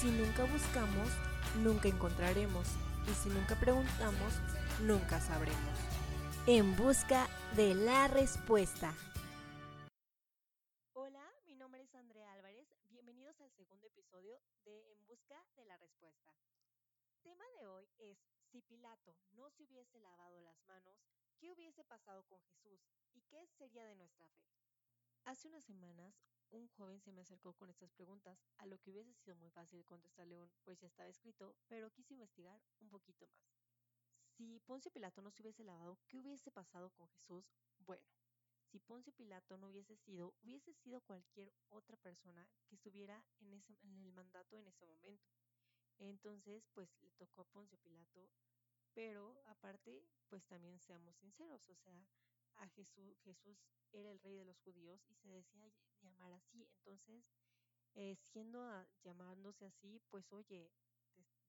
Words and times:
Si 0.00 0.10
nunca 0.10 0.44
buscamos, 0.44 1.10
nunca 1.62 1.86
encontraremos. 1.86 2.66
Y 3.06 3.12
si 3.12 3.28
nunca 3.28 3.54
preguntamos, 3.60 4.32
nunca 4.80 5.20
sabremos. 5.20 5.76
En 6.46 6.74
busca 6.74 7.28
de 7.54 7.74
la 7.74 8.08
respuesta. 8.08 8.94
Hola, 10.94 11.22
mi 11.46 11.54
nombre 11.54 11.82
es 11.82 11.94
Andrea 11.94 12.32
Álvarez. 12.32 12.66
Bienvenidos 12.88 13.38
al 13.42 13.50
segundo 13.50 13.88
episodio 13.88 14.40
de 14.64 14.90
En 14.90 15.06
busca 15.06 15.36
de 15.56 15.66
la 15.66 15.76
respuesta. 15.76 16.32
Tema 17.22 17.44
de 17.58 17.66
hoy 17.66 17.86
es 17.98 18.16
si 18.50 18.62
Pilato 18.62 19.14
no 19.32 19.50
se 19.50 19.64
hubiese 19.64 20.00
lavado 20.00 20.40
las 20.40 20.64
manos, 20.64 20.96
¿qué 21.38 21.52
hubiese 21.52 21.84
pasado 21.84 22.22
con 22.24 22.40
Jesús 22.44 22.80
y 23.12 23.20
qué 23.28 23.46
sería 23.58 23.84
de 23.84 23.96
nuestra 23.96 24.26
fe? 24.30 24.48
Hace 25.26 25.48
unas 25.48 25.64
semanas 25.64 26.14
un 26.50 26.68
joven 26.68 27.00
se 27.00 27.12
me 27.12 27.20
acercó 27.20 27.52
con 27.54 27.70
estas 27.70 27.92
preguntas, 27.92 28.38
a 28.58 28.66
lo 28.66 28.78
que 28.78 28.90
hubiese 28.90 29.14
sido 29.14 29.36
muy 29.36 29.50
fácil 29.50 29.84
contestarle 29.84 30.40
un 30.40 30.50
pues 30.64 30.80
ya 30.80 30.86
estaba 30.86 31.08
escrito, 31.08 31.54
pero 31.68 31.90
quise 31.90 32.14
investigar 32.14 32.60
un 32.80 32.88
poquito 32.88 33.26
más. 33.26 33.60
Si 34.36 34.58
Poncio 34.60 34.90
Pilato 34.90 35.22
no 35.22 35.30
se 35.30 35.42
hubiese 35.42 35.64
lavado, 35.64 35.98
¿qué 36.08 36.18
hubiese 36.18 36.50
pasado 36.50 36.90
con 36.90 37.08
Jesús? 37.08 37.44
Bueno, 37.78 38.02
si 38.64 38.78
Poncio 38.78 39.12
Pilato 39.12 39.56
no 39.58 39.68
hubiese 39.68 39.96
sido, 39.96 40.34
hubiese 40.42 40.72
sido 40.72 41.00
cualquier 41.00 41.52
otra 41.68 41.96
persona 41.96 42.48
que 42.66 42.76
estuviera 42.76 43.24
en, 43.40 43.62
en 43.82 44.04
el 44.04 44.12
mandato 44.12 44.56
en 44.56 44.66
ese 44.68 44.86
momento. 44.86 45.30
Entonces, 45.98 46.66
pues 46.72 46.96
le 47.02 47.10
tocó 47.12 47.42
a 47.42 47.48
Poncio 47.48 47.76
Pilato, 47.78 48.30
pero 48.94 49.42
aparte, 49.46 50.04
pues 50.28 50.46
también 50.46 50.78
seamos 50.78 51.16
sinceros, 51.16 51.68
o 51.68 51.74
sea, 51.74 52.06
a 52.56 52.68
Jesús, 52.68 53.18
Jesús 53.24 53.58
era 53.92 54.10
el 54.10 54.20
rey 54.20 54.36
de 54.36 54.44
los 54.44 54.58
judíos 54.60 55.00
y 55.08 55.14
se 55.14 55.28
decía 55.28 55.72
llamar 56.00 56.32
así. 56.32 56.66
Entonces, 56.76 57.24
eh, 57.94 58.16
siendo 58.16 58.62
llamándose 59.02 59.64
así, 59.66 60.00
pues 60.10 60.32
oye, 60.32 60.70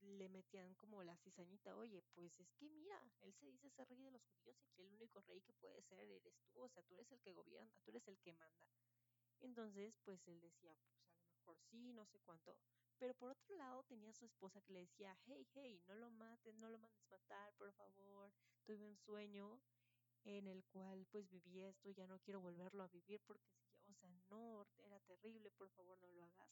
le 0.02 0.30
metían 0.30 0.74
como 0.76 1.04
la 1.04 1.16
cizañita, 1.18 1.76
oye, 1.76 2.02
pues 2.14 2.40
es 2.40 2.52
que 2.54 2.70
mira, 2.70 3.00
él 3.22 3.34
se 3.34 3.46
dice 3.46 3.70
ser 3.70 3.88
rey 3.88 4.02
de 4.02 4.12
los 4.12 4.24
judíos 4.24 4.58
y 4.64 4.70
que 4.70 4.82
el 4.82 4.94
único 4.94 5.22
rey 5.22 5.42
que 5.42 5.54
puede 5.54 5.82
ser 5.84 6.00
eres 6.00 6.34
tú, 6.52 6.62
o 6.62 6.70
sea, 6.70 6.82
tú 6.84 6.96
eres 6.96 7.12
el 7.12 7.22
que 7.22 7.34
gobierna, 7.34 7.80
tú 7.84 7.92
eres 7.92 8.08
el 8.08 8.18
que 8.20 8.34
manda. 8.34 8.68
Entonces, 9.40 9.96
pues 10.04 10.28
él 10.28 10.40
decía, 10.42 10.76
pues 10.76 10.96
a 11.16 11.24
lo 11.24 11.30
mejor 11.34 11.58
sí, 11.70 11.94
no 11.94 12.06
sé 12.06 12.20
cuánto. 12.20 12.58
Pero 12.98 13.16
por 13.16 13.32
otro 13.32 13.56
lado 13.56 13.84
tenía 13.84 14.14
su 14.14 14.26
esposa 14.26 14.62
que 14.62 14.74
le 14.74 14.82
decía, 14.82 15.18
hey, 15.26 15.48
hey, 15.54 15.82
no 15.88 15.96
lo 15.96 16.10
mates, 16.12 16.56
no 16.56 16.70
lo 16.70 16.78
mandes 16.78 17.08
matar, 17.10 17.54
por 17.54 17.72
favor, 17.74 18.32
tuve 18.64 18.86
un 18.86 18.96
sueño 18.96 19.60
en 20.26 20.48
el 20.48 20.64
cual 20.66 21.06
pues 21.12 21.30
viví 21.30 21.62
esto, 21.64 21.90
ya 21.92 22.08
no 22.08 22.20
quiero 22.20 22.42
volverlo 22.42 22.84
a 22.84 22.88
vivir 22.88 23.22
porque, 23.26 23.52
o 23.90 23.94
sea, 23.94 24.10
no, 24.30 24.68
era 24.78 25.00
terrible, 25.02 25.52
por 25.52 25.70
favor 25.72 25.98
no 26.00 26.12
lo 26.12 26.24
hagas. 26.26 26.50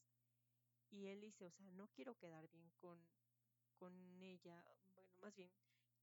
Y 0.91 1.07
él 1.07 1.21
dice, 1.21 1.45
o 1.45 1.51
sea, 1.51 1.69
no 1.71 1.87
quiero 1.89 2.15
quedar 2.15 2.49
bien 2.49 2.71
con, 2.77 3.07
con 3.77 4.21
ella, 4.21 4.63
bueno, 4.93 5.09
más 5.19 5.35
bien, 5.35 5.51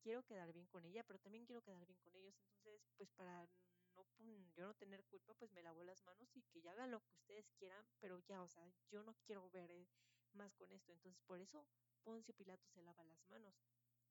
quiero 0.01 0.23
quedar 0.25 0.53
bien 0.53 0.67
con 0.69 0.85
ella, 0.85 1.03
pero 1.05 1.19
también 1.19 1.45
quiero 1.45 1.63
quedar 1.63 1.85
bien 1.87 1.99
con 2.01 2.15
ellos, 2.15 2.37
entonces, 2.41 2.81
pues 2.97 3.11
para 3.13 3.49
no 3.97 4.07
yo 4.55 4.67
no 4.67 4.75
tener 4.75 5.05
culpa, 5.05 5.35
pues 5.35 5.53
me 5.53 5.63
lavo 5.63 5.83
las 5.83 6.05
manos 6.05 6.35
y 6.37 6.43
que 6.45 6.61
ya 6.61 6.73
hagan 6.73 6.91
lo 6.91 7.01
que 7.01 7.15
ustedes 7.15 7.51
quieran, 7.59 7.85
pero 8.01 8.19
ya, 8.21 8.43
o 8.43 8.49
sea, 8.49 8.71
yo 8.91 9.03
no 9.03 9.15
quiero 9.27 9.51
ver 9.51 9.71
eh, 9.71 9.89
más 10.33 10.55
con 10.55 10.71
esto, 10.73 10.93
entonces 10.93 11.21
por 11.27 11.41
eso 11.41 11.67
Poncio 12.05 12.35
Pilato 12.35 12.69
se 12.69 12.83
lava 12.83 13.05
las 13.05 13.26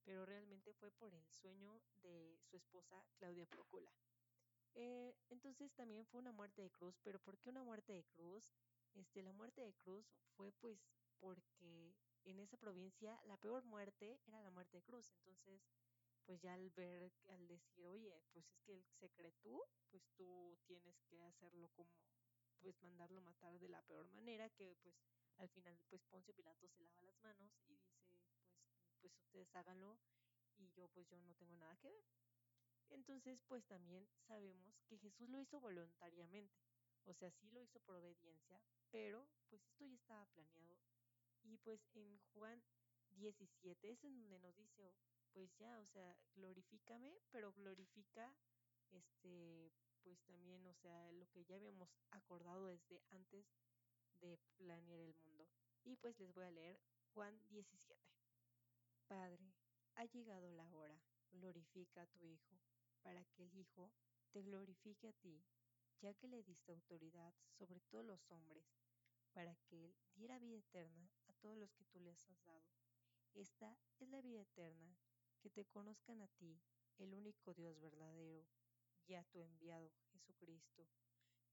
pero 0.06 0.26
realmente 0.26 0.74
fue 0.74 0.92
por 0.92 1.14
el 1.14 1.28
sueño 1.28 1.82
de 2.02 2.38
su 2.50 2.56
esposa 2.58 3.04
Claudia 3.18 3.46
Procula. 3.48 3.92
Eh, 4.76 5.16
entonces 5.30 5.74
también 5.74 6.06
fue 6.06 6.20
una 6.20 6.32
muerte 6.32 6.62
de 6.62 6.70
cruz, 6.70 7.00
pero 7.04 7.20
¿por 7.20 7.38
qué 7.38 7.50
una 7.50 7.64
muerte 7.64 7.94
de 7.94 8.04
cruz? 8.04 8.56
Este, 8.94 9.24
la 9.24 9.34
muerte 9.34 9.62
de 9.62 9.74
cruz 9.74 10.06
fue 10.36 10.52
pues 10.54 10.80
porque 11.20 11.96
en 12.24 12.40
esa 12.40 12.58
provincia 12.58 13.20
la 13.26 13.38
peor 13.38 13.64
muerte 13.64 14.20
era 14.26 14.42
la 14.42 14.50
muerte 14.52 14.78
de 14.78 14.84
cruz, 14.84 15.12
entonces 15.12 15.62
pues 16.26 16.42
ya 16.42 16.54
al 16.56 16.70
ver, 16.72 17.12
al 17.30 17.48
decir, 17.48 17.86
oye, 17.86 18.20
pues 18.34 18.50
es 18.50 18.60
que 18.62 18.74
él 18.74 18.84
se 19.00 19.10
cree 19.12 19.32
tú, 19.44 19.64
pues 19.92 20.04
tú 20.16 20.58
tienes 20.66 21.00
que 21.04 21.22
hacerlo 21.24 21.70
como, 21.70 21.92
pues 22.62 22.82
mandarlo 22.82 23.22
matar 23.22 23.60
de 23.60 23.70
la 23.70 23.82
peor 23.84 24.10
manera, 24.10 24.50
que 24.50 24.76
pues 24.82 24.96
al 25.38 25.50
final 25.50 25.80
pues 25.90 26.04
Poncio 26.06 26.34
Pilato 26.34 26.68
se 26.68 26.84
lava 26.84 27.04
las 27.04 27.22
manos 27.22 27.52
y 27.68 27.76
dice, 27.76 27.94
pues 29.10 29.26
ustedes 29.26 29.56
háganlo 29.56 29.98
y 30.58 30.70
yo 30.72 30.88
pues 30.90 31.08
yo 31.10 31.20
no 31.22 31.36
tengo 31.36 31.56
nada 31.58 31.76
que 31.78 31.90
ver. 31.90 32.06
Entonces 32.90 33.42
pues 33.48 33.66
también 33.66 34.08
sabemos 34.28 34.82
que 34.88 34.98
Jesús 34.98 35.30
lo 35.30 35.40
hizo 35.40 35.60
voluntariamente, 35.60 36.64
o 37.06 37.14
sea, 37.14 37.32
sí 37.32 37.50
lo 37.52 37.62
hizo 37.62 37.80
por 37.82 37.96
obediencia, 37.96 38.62
pero 38.92 39.28
pues 39.50 39.64
esto 39.66 39.86
ya 39.86 39.96
estaba 39.96 40.26
planeado 40.28 40.80
y 41.44 41.58
pues 41.58 41.82
en 41.94 42.20
Juan 42.34 42.64
17 43.12 43.92
es 43.92 44.04
en 44.04 44.18
donde 44.20 44.40
nos 44.40 44.56
dice, 44.56 44.84
oh, 44.84 44.96
pues 45.34 45.56
ya, 45.58 45.80
o 45.80 45.86
sea, 45.86 46.18
glorifícame, 46.36 47.20
pero 47.32 47.54
glorifica 47.54 48.34
este 48.92 49.72
pues 50.06 50.22
también, 50.26 50.66
o 50.68 50.74
sea, 50.76 51.12
lo 51.14 51.28
que 51.32 51.44
ya 51.46 51.56
habíamos 51.56 51.90
acordado 52.12 52.68
desde 52.68 53.02
antes 53.10 53.48
de 54.22 54.38
planear 54.58 55.00
el 55.00 55.16
mundo. 55.16 55.48
Y 55.84 55.96
pues 55.96 56.18
les 56.20 56.32
voy 56.32 56.46
a 56.46 56.52
leer 56.52 56.80
Juan 57.14 57.36
17. 57.50 58.05
Ha 59.96 60.04
llegado 60.04 60.52
la 60.52 60.70
hora, 60.74 61.02
glorifica 61.32 62.02
a 62.02 62.08
tu 62.08 62.26
Hijo, 62.26 62.60
para 63.02 63.24
que 63.24 63.44
el 63.44 63.56
Hijo 63.56 63.94
te 64.32 64.42
glorifique 64.42 65.08
a 65.08 65.14
ti, 65.14 65.42
ya 66.02 66.14
que 66.14 66.28
le 66.28 66.44
diste 66.44 66.74
autoridad 66.74 67.34
sobre 67.58 67.80
todos 67.80 68.04
los 68.04 68.30
hombres, 68.30 68.66
para 69.32 69.56
que 69.56 69.86
Él 69.86 69.96
diera 70.14 70.38
vida 70.38 70.58
eterna 70.58 71.10
a 71.28 71.34
todos 71.34 71.58
los 71.58 71.72
que 71.74 71.86
tú 71.86 72.02
les 72.02 72.18
has 72.30 72.44
dado. 72.46 72.68
Esta 73.34 73.78
es 74.00 74.10
la 74.10 74.22
vida 74.22 74.42
eterna, 74.42 74.98
que 75.40 75.50
te 75.50 75.66
conozcan 75.66 76.22
a 76.22 76.28
ti, 76.28 76.60
el 76.98 77.14
único 77.14 77.54
Dios 77.54 77.80
verdadero, 77.80 78.46
y 79.08 79.14
a 79.14 79.24
tu 79.24 79.40
enviado 79.40 79.94
Jesucristo. 80.12 80.90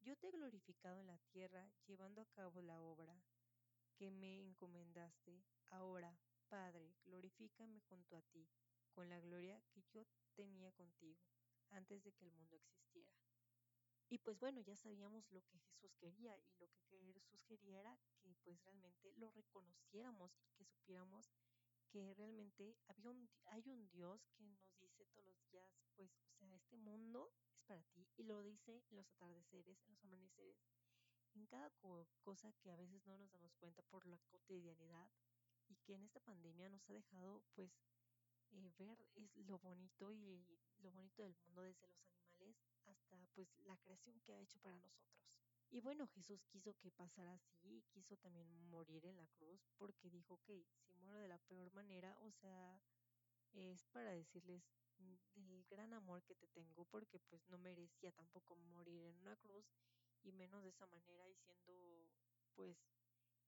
Yo 0.01 0.17
te 0.17 0.29
he 0.29 0.33
glorificado 0.33 0.99
en 1.01 1.07
la 1.07 1.19
tierra 1.31 1.71
llevando 1.87 2.21
a 2.21 2.27
cabo 2.27 2.61
la 2.61 2.81
obra 2.81 3.23
que 3.95 4.11
me 4.11 4.41
encomendaste. 4.41 5.45
Ahora, 5.71 6.19
Padre, 6.53 6.93
glorifícame 7.07 7.81
junto 7.89 8.15
a 8.15 8.21
ti, 8.21 8.47
con 8.91 9.09
la 9.09 9.19
gloria 9.21 9.59
que 9.71 9.83
yo 9.95 10.07
tenía 10.35 10.71
contigo 10.73 11.19
antes 11.71 12.05
de 12.05 12.13
que 12.13 12.27
el 12.27 12.33
mundo 12.33 12.57
existiera. 12.57 13.17
Y 14.11 14.19
pues 14.19 14.39
bueno, 14.39 14.61
ya 14.61 14.77
sabíamos 14.77 15.31
lo 15.31 15.41
que 15.47 15.59
Jesús 15.61 15.97
quería 15.97 16.37
y 16.37 16.53
lo 16.59 16.69
que 16.69 16.91
Jesús 17.15 17.43
quería 17.47 17.81
era 17.81 17.99
que 18.21 18.35
pues 18.45 18.63
realmente 18.65 19.15
lo 19.17 19.31
reconociéramos 19.31 20.37
y 20.45 20.53
que 20.53 20.67
supiéramos 20.67 21.33
que 21.89 22.13
realmente 22.13 22.77
había 22.87 23.09
un, 23.09 23.31
hay 23.47 23.67
un 23.71 23.89
Dios 23.89 24.29
que 24.35 24.45
nos 24.45 24.61
dice 24.77 25.07
todos 25.07 25.25
los 25.25 25.43
días, 25.47 25.71
pues, 25.97 26.11
o 26.27 26.35
sea, 26.35 26.55
este 26.55 26.77
mundo 26.77 27.33
es 27.55 27.63
para 27.63 27.83
ti 27.83 28.07
y 28.19 28.25
lo 28.25 28.43
dice 28.43 28.85
en 28.91 28.97
los 28.97 29.11
atardeceres, 29.13 29.83
en 29.87 29.93
los 29.93 30.05
amaneceres, 30.05 30.61
en 31.33 31.47
cada 31.47 31.71
cosa 32.21 32.53
que 32.61 32.71
a 32.71 32.77
veces 32.77 33.07
no 33.07 33.17
nos 33.17 33.33
damos 33.33 33.55
cuenta 33.57 33.83
por 33.85 34.07
la 34.07 34.19
cotidianidad 34.19 35.09
y 35.73 35.77
que 35.77 35.95
en 35.95 36.03
esta 36.03 36.21
pandemia 36.21 36.69
nos 36.69 36.89
ha 36.91 36.93
dejado 36.93 37.43
pues 37.55 37.73
eh, 38.51 38.71
ver 38.79 38.99
es 39.15 39.35
lo 39.49 39.59
bonito 39.59 40.13
y 40.13 40.45
lo 40.79 40.91
bonito 40.91 41.23
del 41.23 41.35
mundo 41.35 41.63
desde 41.63 41.87
los 41.87 42.05
animales 42.05 42.63
hasta 42.85 43.27
pues 43.35 43.49
la 43.61 43.77
creación 43.79 44.21
que 44.21 44.35
ha 44.35 44.41
hecho 44.41 44.59
para 44.59 44.79
nosotros. 44.79 45.23
Y 45.71 45.81
bueno, 45.81 46.07
Jesús 46.09 46.45
quiso 46.45 46.75
que 46.75 46.91
pasara 46.91 47.33
así, 47.33 47.83
quiso 47.89 48.19
también 48.19 48.47
morir 48.69 49.07
en 49.07 49.17
la 49.17 49.27
cruz 49.29 49.67
porque 49.79 50.11
dijo 50.11 50.39
que 50.45 50.67
si 50.77 50.93
muero 50.97 51.19
de 51.19 51.29
la 51.29 51.39
peor 51.39 51.73
manera, 51.73 52.19
o 52.21 52.31
sea, 52.31 52.79
es 53.55 53.87
para 53.87 54.11
decirles 54.11 54.63
mm, 54.99 55.47
del 55.47 55.65
gran 55.71 55.95
amor 55.95 56.23
que 56.25 56.35
te 56.35 56.47
tengo 56.49 56.85
porque 56.85 57.19
pues 57.21 57.49
no 57.49 57.57
merecía 57.57 58.13
tampoco 58.13 58.55
morir 58.57 59.03
en 59.05 59.17
una 59.17 59.37
cruz 59.37 59.65
y 60.23 60.33
menos 60.33 60.63
de 60.63 60.69
esa 60.69 60.87
manera 60.87 61.27
y 61.31 61.35
siendo 61.37 62.11
pues 62.55 62.77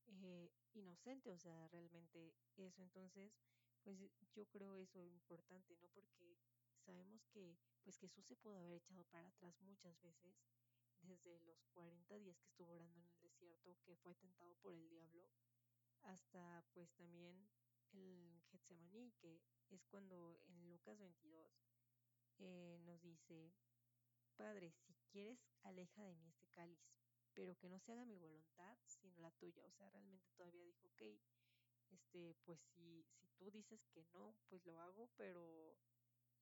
eh, 0.06 0.50
inocente, 0.78 1.32
o 1.32 1.38
sea, 1.38 1.68
realmente 1.68 2.34
eso. 2.56 2.82
Entonces, 2.82 3.32
pues 3.82 3.98
yo 4.34 4.46
creo 4.46 4.76
eso 4.76 5.04
importante, 5.04 5.76
¿no? 5.76 5.88
Porque 5.88 6.38
sabemos 6.84 7.22
que 7.32 7.56
pues 7.82 7.98
Jesús 7.98 8.24
se 8.24 8.36
pudo 8.36 8.56
haber 8.58 8.74
echado 8.74 9.04
para 9.04 9.28
atrás 9.28 9.60
muchas 9.60 10.00
veces, 10.00 10.34
desde 11.02 11.38
los 11.40 11.62
40 11.74 12.16
días 12.16 12.38
que 12.38 12.46
estuvo 12.46 12.72
orando 12.72 13.00
en 13.00 13.06
el 13.06 13.20
desierto, 13.20 13.76
que 13.84 13.96
fue 13.96 14.14
tentado 14.14 14.54
por 14.56 14.74
el 14.74 14.88
diablo, 14.88 15.28
hasta 16.02 16.64
pues 16.72 16.90
también 16.94 17.48
el 17.92 18.42
Getsemaní, 18.50 19.12
que 19.20 19.40
es 19.70 19.84
cuando 19.86 20.40
en 20.46 20.70
Lucas 20.70 20.98
22 20.98 21.52
eh, 22.38 22.78
nos 22.84 23.00
dice, 23.02 23.52
Padre, 24.36 24.72
si 24.72 24.94
quieres, 25.12 25.38
aleja 25.62 26.02
de 26.02 26.14
mí 26.16 26.28
este 26.28 26.48
cáliz, 26.48 26.80
pero 27.34 27.56
que 27.56 27.68
no 27.68 27.78
se 27.80 27.92
haga 27.92 28.04
mi 28.04 28.16
voluntad, 28.16 28.78
sino 28.86 29.18
la 29.18 29.30
tuya. 29.32 29.64
O 29.66 29.72
sea, 29.72 29.90
realmente 29.90 30.30
todavía 30.36 30.64
dijo, 30.64 30.88
ok, 30.88 31.02
este, 31.90 32.34
pues 32.44 32.60
si, 32.60 33.04
si 33.04 33.28
tú 33.36 33.50
dices 33.50 33.84
que 33.92 34.04
no, 34.12 34.34
pues 34.48 34.64
lo 34.66 34.80
hago, 34.80 35.10
pero 35.16 35.76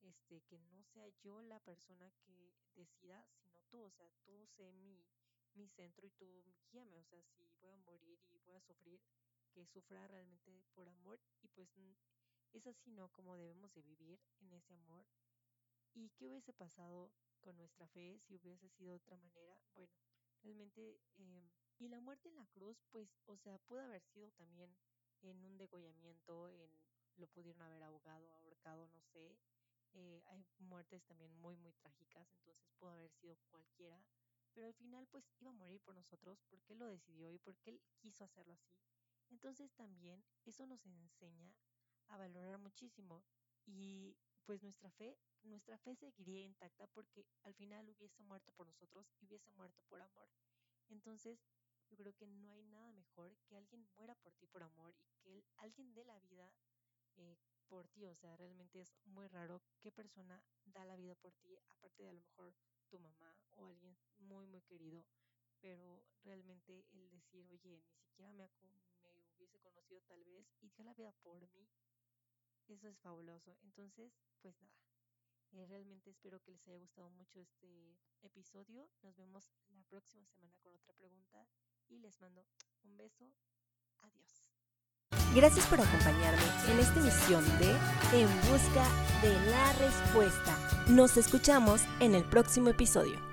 este, 0.01 0.41
que 0.41 0.59
no 0.59 0.83
sea 0.83 1.07
yo 1.23 1.41
la 1.41 1.59
persona 1.59 2.11
que 2.25 2.53
decida, 2.75 3.25
sino 3.31 3.61
tú, 3.69 3.81
o 3.81 3.91
sea, 3.91 4.09
tú 4.23 4.45
sé 4.47 4.71
mi, 4.73 5.05
mi 5.53 5.67
centro 5.69 6.07
y 6.07 6.11
tú 6.11 6.43
guíame, 6.71 6.99
o 6.99 7.03
sea, 7.05 7.23
si 7.23 7.49
voy 7.59 7.71
a 7.71 7.77
morir 7.77 8.19
y 8.29 8.39
voy 8.39 8.55
a 8.55 8.61
sufrir, 8.61 9.01
que 9.51 9.65
sufra 9.65 10.07
realmente 10.07 10.63
por 10.73 10.89
amor 10.89 11.19
y 11.41 11.47
pues 11.49 11.69
es 12.53 12.67
así, 12.67 12.91
¿no? 12.91 13.09
Como 13.09 13.37
debemos 13.37 13.73
de 13.73 13.81
vivir 13.81 14.19
en 14.39 14.53
ese 14.53 14.73
amor. 14.73 15.05
¿Y 15.93 16.09
qué 16.09 16.27
hubiese 16.27 16.53
pasado 16.53 17.11
con 17.39 17.55
nuestra 17.57 17.87
fe 17.87 18.19
si 18.19 18.35
hubiese 18.35 18.69
sido 18.69 18.91
de 18.91 18.97
otra 18.97 19.17
manera? 19.17 19.59
Bueno, 19.75 19.93
realmente... 20.43 20.99
Em, 21.17 21.49
y 21.79 21.87
la 21.89 21.99
muerte 21.99 22.29
en 22.29 22.35
la 22.35 22.45
cruz, 22.47 22.77
pues, 22.91 23.09
o 23.25 23.35
sea, 23.35 23.57
pudo 23.59 23.81
haber 23.81 24.01
sido 24.03 24.31
también 24.31 24.73
en 25.21 25.43
un 25.43 25.57
degollamiento, 25.57 26.49
en 26.49 26.69
lo 27.17 27.27
pudieron 27.27 27.61
haber 27.61 27.83
ahogado, 27.83 28.31
ahorcado, 28.31 28.87
no 28.87 29.01
sé. 29.01 29.37
Eh, 29.93 30.23
hay 30.27 30.45
muertes 30.59 31.03
también 31.05 31.31
muy, 31.35 31.55
muy 31.57 31.73
trágicas, 31.73 32.27
entonces 32.37 32.71
pudo 32.79 32.91
haber 32.91 33.11
sido 33.11 33.37
cualquiera. 33.49 34.03
Pero 34.53 34.67
al 34.67 34.73
final, 34.73 35.07
pues, 35.07 35.25
iba 35.39 35.51
a 35.51 35.53
morir 35.53 35.81
por 35.81 35.95
nosotros 35.95 36.39
porque 36.49 36.73
él 36.73 36.79
lo 36.79 36.87
decidió 36.87 37.31
y 37.31 37.39
porque 37.39 37.71
él 37.71 37.81
quiso 37.99 38.23
hacerlo 38.23 38.53
así. 38.53 38.77
Entonces 39.29 39.73
también 39.73 40.23
eso 40.45 40.65
nos 40.67 40.85
enseña 40.85 41.53
a 42.07 42.17
valorar 42.17 42.59
muchísimo 42.59 43.23
y 43.65 44.15
pues 44.45 44.61
nuestra 44.61 44.91
fe, 44.91 45.17
nuestra 45.43 45.77
fe 45.77 45.95
seguiría 45.95 46.43
intacta 46.43 46.87
porque 46.87 47.25
al 47.43 47.53
final 47.53 47.89
hubiese 47.89 48.23
muerto 48.23 48.51
por 48.53 48.67
nosotros 48.67 49.11
y 49.19 49.25
hubiese 49.25 49.51
muerto 49.51 49.81
por 49.89 50.01
amor. 50.01 50.29
Entonces, 50.89 51.45
yo 51.89 51.97
creo 51.97 52.15
que 52.15 52.27
no 52.27 52.51
hay 52.51 52.63
nada 52.63 52.91
mejor 52.91 53.37
que 53.47 53.55
alguien 53.55 53.87
muera 53.95 54.15
por 54.15 54.33
ti 54.33 54.47
por 54.47 54.63
amor 54.63 54.95
y 55.05 55.13
que 55.21 55.43
alguien 55.57 55.93
dé 55.93 56.03
la 56.05 56.19
vida 56.19 56.51
eh, 57.17 57.37
por 57.67 57.87
ti. 57.89 58.05
O 58.05 58.15
sea, 58.15 58.35
realmente 58.37 58.79
es 58.81 58.95
muy 59.05 59.27
raro 59.27 59.61
qué 59.79 59.91
persona 59.91 60.43
da 60.65 60.85
la 60.85 60.95
vida 60.95 61.15
por 61.15 61.33
ti, 61.35 61.57
aparte 61.67 62.03
de 62.03 62.09
a 62.09 62.13
lo 62.13 62.21
mejor 62.21 62.53
tu 62.89 62.99
mamá 62.99 63.35
o 63.51 63.65
alguien 63.65 63.97
muy, 64.17 64.47
muy 64.47 64.61
querido. 64.61 65.05
Pero 65.61 66.03
realmente 66.23 66.85
el 66.91 67.09
decir, 67.09 67.47
oye, 67.51 67.81
ni 67.87 68.01
siquiera 68.01 68.33
me, 68.33 68.49
me 68.61 68.81
hubiese 69.37 69.59
conocido 69.59 70.01
tal 70.01 70.23
vez 70.23 70.45
y 70.61 70.69
dio 70.69 70.83
la 70.83 70.93
vida 70.93 71.11
por 71.23 71.47
mí, 71.53 71.69
eso 72.67 72.87
es 72.87 72.99
fabuloso. 72.99 73.57
Entonces, 73.63 74.13
pues 74.41 74.61
nada, 74.61 74.83
eh, 75.51 75.65
realmente 75.67 76.09
espero 76.09 76.41
que 76.41 76.51
les 76.51 76.67
haya 76.67 76.79
gustado 76.79 77.09
mucho 77.11 77.39
este 77.39 77.99
episodio. 78.21 78.89
Nos 79.01 79.15
vemos 79.15 79.51
la 79.69 79.83
próxima 79.83 80.25
semana 80.25 80.55
con 80.63 80.73
otra 80.73 80.93
pregunta 80.93 81.47
y 81.89 81.99
les 81.99 82.19
mando 82.19 82.45
un 82.83 82.97
beso. 82.97 83.31
Adiós. 84.01 84.43
Gracias 85.35 85.65
por 85.67 85.79
acompañarme 85.79 86.43
en 86.69 86.79
esta 86.79 86.99
emisión 86.99 87.43
de 87.59 87.71
En 88.13 88.27
Busca 88.51 88.85
de 89.21 89.33
la 89.49 89.73
Respuesta. 89.73 90.85
Nos 90.87 91.17
escuchamos 91.17 91.81
en 91.99 92.15
el 92.15 92.23
próximo 92.23 92.69
episodio. 92.69 93.23